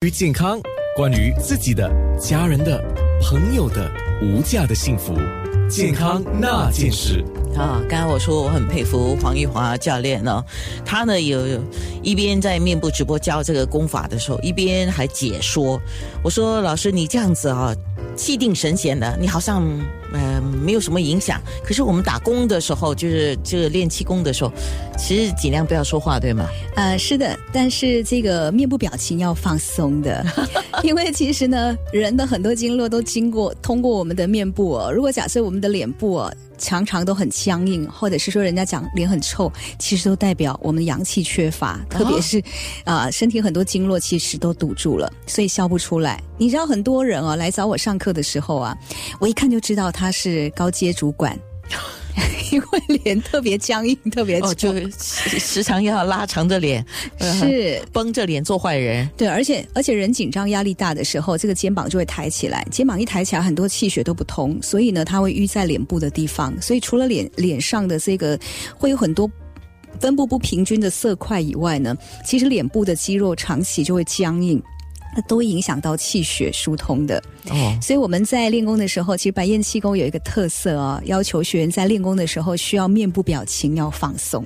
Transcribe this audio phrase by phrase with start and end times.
[0.00, 0.60] 关于健康，
[0.94, 1.90] 关于自己的、
[2.20, 2.80] 家人的、
[3.20, 3.90] 朋友的
[4.22, 5.12] 无价的幸福，
[5.68, 7.24] 健康那件事。
[7.56, 10.44] 啊，刚才我说我很佩服黄玉华教练呢，
[10.84, 11.60] 他呢有
[12.00, 15.80] 一边在面部直播教这个功法的时候，一边还解说。
[16.22, 17.74] 我说老师，你这样子啊，
[18.16, 19.62] 气定神闲的，你好像
[20.12, 21.40] 呃没有什么影响。
[21.64, 24.52] 可是我们打工的时候，就是这个练气功的时候，
[24.96, 26.46] 其实尽量不要说话，对吗？
[26.74, 30.24] 呃，是的，但是这个面部表情要放松的，
[30.84, 34.92] 因为其实呢，人的很多经络都经过通过我们的面部哦。
[34.92, 36.32] 如果假设我们的脸部哦。
[36.60, 42.42] 常常都很僵硬，或者是说人家讲脸很臭，其实都代表我们阳气缺乏，特别是
[42.82, 46.20] 啊，身体很多经络其实都堵住了，所以笑不出来。
[46.36, 48.76] 你知道很多人哦来找我上课的时候啊，
[49.20, 51.38] 我一看就知道他是高阶主管。
[52.50, 56.84] 因为脸特别僵硬，特别哦，就时常要拉长着脸，
[57.20, 59.08] 是绷着脸做坏人。
[59.16, 66.54] 对，而且而且人紧张、压力大的时候，这个肩膀就会抬起来，肩膀一抬起来，很多气血都不通，所以呢，它会淤在脸部的地方。
[66.60, 68.38] 所以除了脸脸上的这个
[68.76, 69.30] 会有很多
[70.00, 71.94] 分布不平均的色块以外呢，
[72.24, 74.62] 其实脸部的肌肉长期就会僵硬。
[75.14, 84.44] 那都影响到气血疏通的哦，所以我们在练功的时候，其实白燕气功有一个特色啊，要求学员在练功的时候需要面部表情要放松。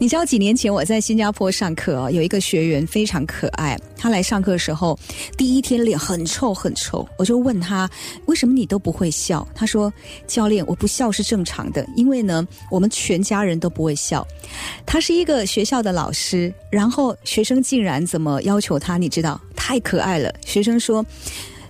[0.00, 3.76] 你知道几年前我在新加坡上课哦，有一个学员非常可爱。
[3.96, 4.96] 他来上课的时候，
[5.36, 7.06] 第一天脸很臭很臭。
[7.16, 7.90] 我就问他
[8.26, 9.46] 为什么你都不会笑？
[9.56, 9.92] 他说
[10.28, 14.24] ：“教练，我不笑是正常的，因为呢，我们全家人都不会笑。”
[14.86, 18.98] 他是一个学校的老师，然后学生竟然怎么要求他？
[18.98, 20.32] 你知道，太可爱了。
[20.46, 21.04] 学生说。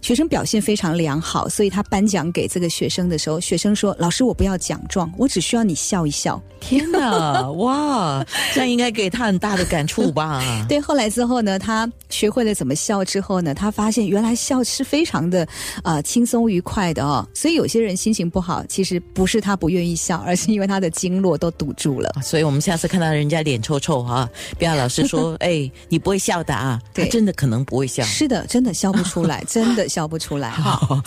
[0.01, 10.43] 学生表现非常良好，所以他颁奖给这个学生的时候，学生说：“老师，我不要奖状，我只需要你笑一笑。”天哪， 哇，这样应该给他很大的感触吧？
[10.69, 15.47] 对，后来之后呢，他学会了怎么笑之后呢，他发现原来笑是非常的
[15.83, 17.27] 啊轻松愉快的哦。
[17.35, 22.13] 所以有些人心情不好，其实不是他不愿意笑，而是因为他的经络都堵住了。
[22.23, 24.29] 所以我们下次看到人家脸臭臭哈，
[24.59, 28.03] 不要老是说：“哎，你不会笑的啊。”对真的可能不会笑。
[28.05, 29.88] 是的，真的笑不出来，真的。
[29.89, 31.03] 笑不出来哈，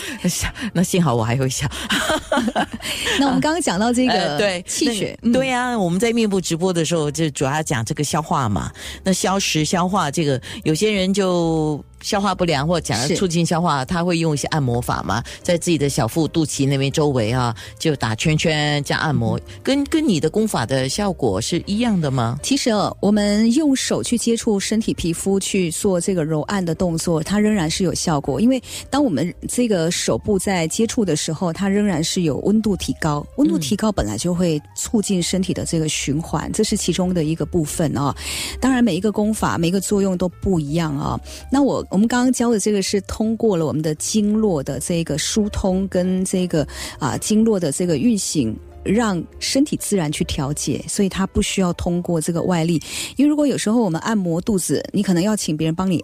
[0.73, 1.67] 那幸好我还会笑。
[3.19, 8.71] 那我们刚刚讲到这个对气血，对呀，我们在面部直播的时候就主要讲这个消化嘛，
[9.03, 11.83] 那消食消化这个，有些人就。
[12.01, 22.39] 消化不良或讲要促进消化，他会用一些按摩法嘛，在自己的小腹、肚脐那边周围啊，就打圈圈加按摩，跟跟你的功法的效果是一样的吗？
[22.41, 38.15] 其实我们用手去接触身体皮肤去做这个揉按的动作，它仍然是有效果，因为当我们这个手部在接触的时候，它仍然是有温度提高，温度提高本来就会促进身体的这个循环，这是其中的一个部分啊。
[38.59, 41.19] 当然，每一个功法每一个作用都不一样啊。
[41.51, 41.85] 那我。
[41.91, 46.65] 我们刚刚教的这个是通过了我们的经络的这个疏通跟这个
[46.97, 52.81] 啊经络的这个运行，让身体自然去调节，所以它不需要通过这个外力。
[53.17, 56.03] 因为如果有时候我们按摩肚子，你可能要请别人帮你。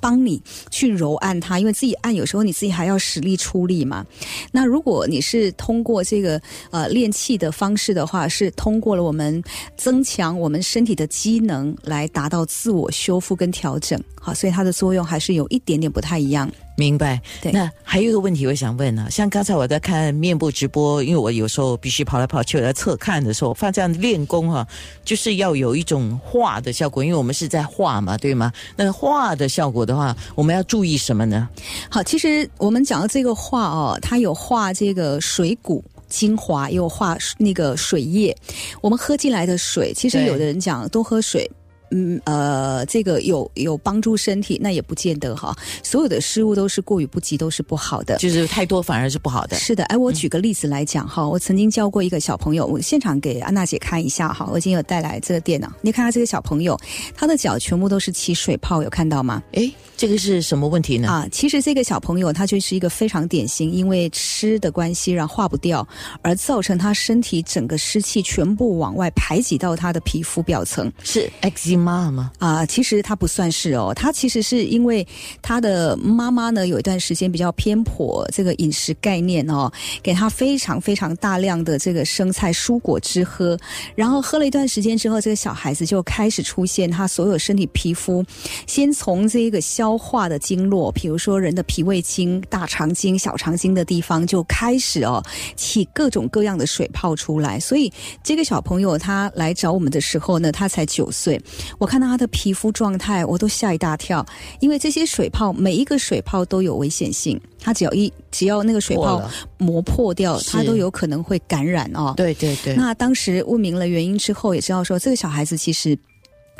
[0.00, 4.04] 帮你去揉按它，因为自己按有时候你自己还要使力出力嘛。
[4.52, 9.42] 那如果你是通过这个呃练气的方式的话，是通过了我们
[9.76, 14.00] 增强我们身体的机能来达到自我修复跟调整。
[14.20, 16.50] 好，所以它的作用还是有一点点不太一样。
[16.78, 17.20] 明白。
[17.52, 24.64] 那还有一个问题我想问呢，像刚才我在看面部直播，因为我有时候必须跑来跑去我在侧看的时候，发现练功哈，
[25.04, 28.52] 就是要有一种画的效果，因为我们是在画嘛，对吗？
[28.76, 31.48] 那画的效果的话，我们要注意什么呢？
[31.90, 38.34] 好，其实我们讲到这个画哦，它有画这个水谷精华，也有画那个水液。
[38.80, 41.50] 我们喝进来的水，其实有的人讲多喝水。
[41.90, 45.56] 嗯呃，这个有有帮助身体，那也不见得哈。
[45.82, 48.16] 所有的事物都是过于不及，都是不好的。
[48.18, 49.56] 就是太多反而是不好的。
[49.56, 51.26] 是的，哎，我举个例子来讲哈。
[51.26, 54.46] 我曾经教过一个小朋友，我现场给安娜姐看一下哈。
[54.52, 56.78] 我已经有带来这个电脑，你看他这个小朋友，
[57.14, 59.42] 他的脚全部都是起水泡，有看到吗？
[59.52, 61.08] 哎，这个是什么问题呢？
[61.08, 65.86] 啊，其实这个小朋友他就是一个非常典型，因为吃的关系，然后化不掉，
[66.20, 70.92] 而造成他身体整个湿气全部往外排挤到他的皮肤表层。
[71.02, 71.77] 是 X。
[71.78, 72.32] 妈吗？
[72.38, 75.06] 啊，其实他不算是哦，他其实是因为
[75.40, 79.72] 他的妈妈呢有一段时间比较偏颇这个饮食概念哦，
[80.02, 83.56] 给他非常非常大量的这个生菜蔬果汁喝，
[83.94, 88.24] 然后喝了一段时间之后，这个小孩子就开始出现他所有身体皮肤，
[88.66, 95.22] 先从这个消化的经络，比如说人的脾胃经、大肠经、小肠经的地方就开始哦
[95.56, 97.92] 起各种各样的水泡出来，所以
[98.22, 101.40] 这个小朋友他来找我们的时候呢，他才九岁。
[101.76, 104.24] 我看到他的皮肤状态，我都吓一大跳，
[104.60, 109.22] 因为这些水泡每一个水泡都有危险性，它只要一只要那个水泡
[109.58, 112.14] 磨破掉，它都有可能会感染哦。
[112.16, 112.74] 对对对。
[112.74, 115.98] 那当时问明了原因之后，也知道说这个小孩子其实。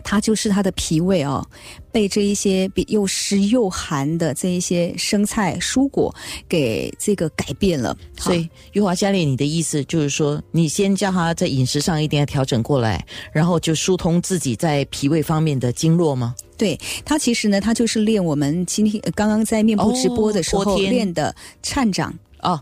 [0.03, 1.45] 他就是它的脾胃哦，
[1.93, 6.15] 被这一些比又湿又寒的这一些生菜蔬果
[6.49, 7.97] 给这个改变了。
[8.19, 16.35] 所以余华教练，你的意思就是说，你先叫他在饮食上一定要调整过来，然后就疏通自己在脾胃方面的经络吗？
[16.56, 22.61] 对他其实呢，他就是练我们今天刚刚在面部直播的时候练的颤掌哦。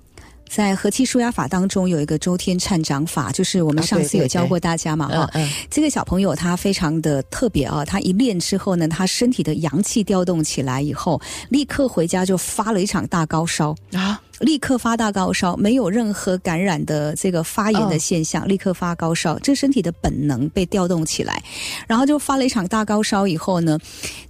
[0.48, 5.30] 在和气舒压法当中有一个周天颤掌法，就是我们上次有教过大家嘛哈。
[5.70, 14.20] 这个小朋友他非常的特别啊，他一练之后呢，他身体的阳气调动起来以后，立刻回家就发了一场大高烧啊。
[14.40, 21.42] 立刻发大高烧，没有任何感染的这个发炎的现象，立刻发高烧，这身体的本能被调动起来，
[21.86, 23.78] 然后就发了一场大高烧以后呢，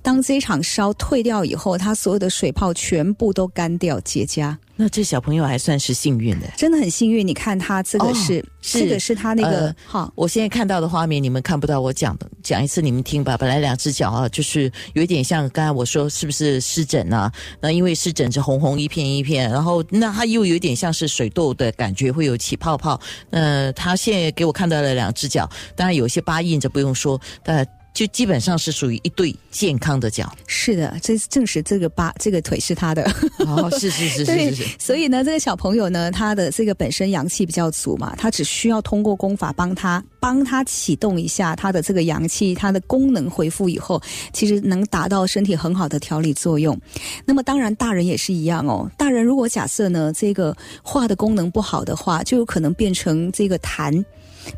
[0.03, 4.57] 当这场烧退掉以后，他所有的水泡全部都干掉结痂。
[4.77, 7.27] 那这小朋友还算是幸运的，真的很幸运。
[7.27, 10.13] 你看他这个是，这个是他那个好。
[10.15, 13.37] 我现在看到的画面你们看不到，我讲的讲一次你们听吧。
[13.37, 17.33] 本来两只脚啊，就是有一点像刚才我说是不是湿疹啊？
[17.61, 19.83] 那因为湿疹是红红一片一片，然后。
[19.89, 23.01] 那它又有点像是水痘的感觉，会有起泡泡。
[23.31, 27.67] 呃，他现在给我看到了两只脚，当然有些疤印，这不用说，但。
[27.97, 30.31] 就基本上是属于一对健康的脚。
[30.47, 33.11] 是的，这证实这个八，这个腿是他的。
[33.39, 34.65] 哦，是是是是 是。
[34.79, 43.99] 所以呢，这个小朋友呢，他的这个本身阳气比较足嘛，他只需要通过功法帮他帮他启动一下他的这个阳气，他的功能恢复以后，
[44.31, 46.79] 其实能达到身体很好的调理作用。
[47.25, 48.91] 那么当然，大人也是一样哦。
[48.99, 54.05] 大人如果假设呢，这个化的功能不好的话，就有可能变成这个痰。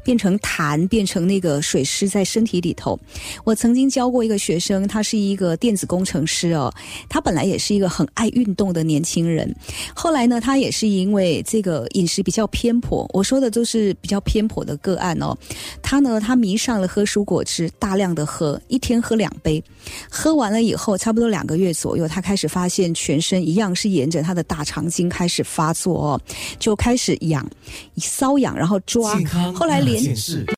[0.02, 2.98] 变成痰，变成那个水湿在身体里头。
[3.44, 6.72] 我曾经教过一个学生，他是一个电子工程师哦，
[7.08, 9.54] 他本来也是一个很爱运动的年轻人。
[9.94, 15.34] 后来呢，他也是因为这个饮食比较偏颇，我说的都是比较偏颇的个案哦。
[15.82, 19.62] 他呢，他迷上了喝蔬果汁，大量的喝，一天喝两杯。
[20.10, 26.20] 喝完了以后，差不多两个月左右，他开始发现全身一样是沿着他的大肠经开始发作哦，
[26.58, 27.48] 就开始痒，
[27.96, 29.18] 瘙痒，然后抓，
[29.54, 29.77] 后来。
[29.80, 30.14] 连